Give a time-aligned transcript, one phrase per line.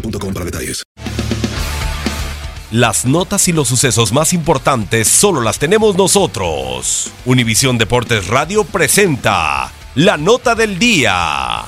[0.00, 0.82] boostmobile.com para detalles.
[2.72, 7.12] Las notas y los sucesos más importantes solo las tenemos nosotros.
[7.24, 11.64] Univisión Deportes Radio presenta la nota del día.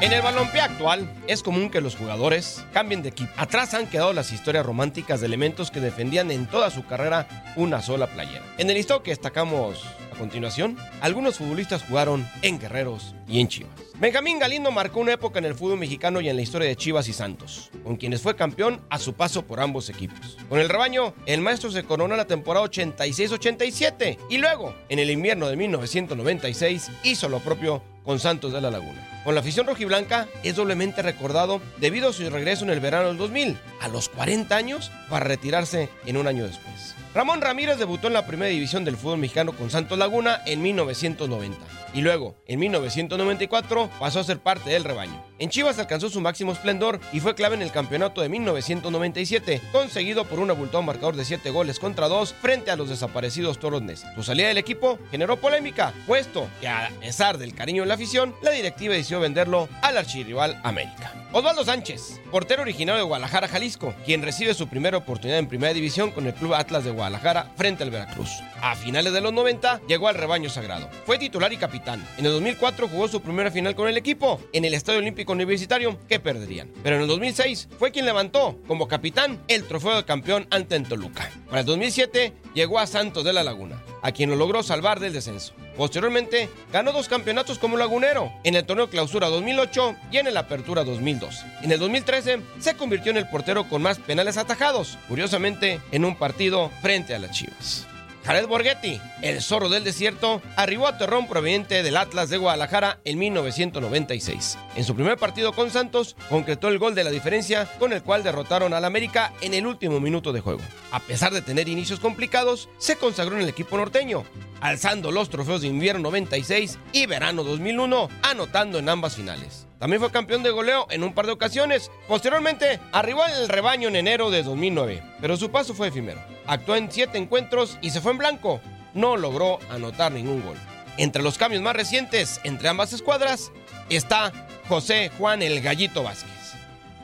[0.00, 3.30] En el balompié actual es común que los jugadores cambien de equipo.
[3.36, 7.82] Atrás han quedado las historias románticas de elementos que defendían en toda su carrera una
[7.82, 8.44] sola playera.
[8.58, 9.84] En el listado que destacamos
[10.18, 13.87] continuación, algunos futbolistas jugaron en Guerreros y en Chivas.
[14.00, 17.08] Benjamín Galindo marcó una época en el fútbol mexicano y en la historia de Chivas
[17.08, 20.36] y Santos, con quienes fue campeón a su paso por ambos equipos.
[20.48, 25.48] Con el rebaño, el maestro se coronó la temporada 86-87 y luego, en el invierno
[25.48, 29.20] de 1996, hizo lo propio con Santos de la Laguna.
[29.24, 33.18] Con la afición rojiblanca es doblemente recordado debido a su regreso en el verano del
[33.18, 36.94] 2000, a los 40 años, para retirarse en un año después.
[37.14, 41.58] Ramón Ramírez debutó en la primera división del fútbol mexicano con Santos Laguna en 1990
[41.94, 45.24] y luego, en 1994, pasó a ser parte del rebaño.
[45.38, 50.24] En Chivas alcanzó su máximo esplendor y fue clave en el campeonato de 1997, conseguido
[50.24, 54.04] por un abultado marcador de 7 goles contra 2 frente a los desaparecidos Torondes.
[54.14, 58.34] Su salida del equipo generó polémica, puesto que a pesar del cariño de la afición,
[58.42, 61.12] la directiva decidió venderlo al archirrival América.
[61.30, 66.10] Osvaldo Sánchez, portero originario de Guadalajara, Jalisco, quien recibe su primera oportunidad en primera división
[66.10, 68.30] con el Club Atlas de Guadalajara frente al Veracruz.
[68.62, 70.88] A finales de los 90 llegó al rebaño sagrado.
[71.04, 72.02] Fue titular y capitán.
[72.16, 75.98] En el 2004 jugó su primera final con el equipo en el Estadio Olímpico Universitario
[76.08, 76.70] que perderían.
[76.82, 81.30] Pero en el 2006 fue quien levantó como capitán el trofeo de campeón ante Toluca.
[81.46, 85.12] Para el 2007 llegó a Santos de la Laguna, a quien lo logró salvar del
[85.12, 85.52] descenso.
[85.76, 90.84] Posteriormente, ganó dos campeonatos como lagunero, en el torneo Clausura 2008 y en el Apertura
[90.84, 91.44] 2002.
[91.62, 96.16] En el 2013 se convirtió en el portero con más penales atajados, curiosamente en un
[96.16, 97.86] partido frente a las Chivas.
[98.28, 103.18] Jared Borghetti, el zorro del desierto, arribó a Terrón proveniente del Atlas de Guadalajara en
[103.18, 104.58] 1996.
[104.76, 108.22] En su primer partido con Santos, concretó el gol de la diferencia con el cual
[108.22, 110.60] derrotaron al América en el último minuto de juego.
[110.92, 114.24] A pesar de tener inicios complicados, se consagró en el equipo norteño,
[114.60, 119.66] alzando los trofeos de invierno 96 y verano 2001, anotando en ambas finales.
[119.78, 121.90] También fue campeón de goleo en un par de ocasiones.
[122.06, 126.20] Posteriormente, arribó al rebaño en enero de 2009, pero su paso fue efímero.
[126.48, 128.60] Actuó en siete encuentros y se fue en blanco.
[128.94, 130.56] No logró anotar ningún gol.
[130.96, 133.52] Entre los cambios más recientes entre ambas escuadras
[133.90, 134.32] está
[134.66, 136.54] José Juan el Gallito Vázquez,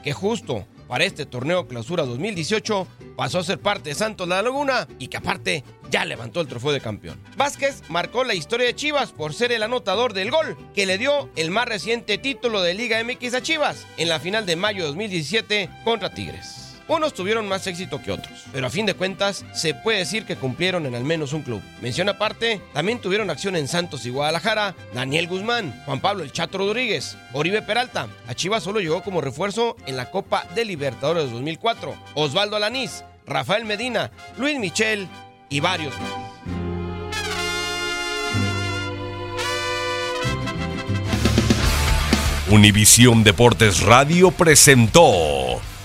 [0.03, 4.87] que justo para este torneo Clausura 2018 pasó a ser parte de Santos La Laguna
[4.97, 7.21] y que aparte ya levantó el trofeo de campeón.
[7.37, 11.29] Vázquez marcó la historia de Chivas por ser el anotador del gol que le dio
[11.35, 14.87] el más reciente título de Liga MX a Chivas en la final de mayo de
[14.87, 16.64] 2017 contra Tigres.
[16.87, 20.35] Unos tuvieron más éxito que otros, pero a fin de cuentas se puede decir que
[20.35, 21.61] cumplieron en al menos un club.
[21.81, 26.59] Mención aparte, también tuvieron acción en Santos y Guadalajara, Daniel Guzmán, Juan Pablo El Chato
[26.59, 28.07] Rodríguez, Oribe Peralta.
[28.27, 33.65] A Chivas solo llegó como refuerzo en la Copa de Libertadores 2004, Osvaldo Alanís, Rafael
[33.65, 35.07] Medina, Luis Michel
[35.49, 36.25] y varios más.
[42.47, 45.59] Univisión Deportes Radio presentó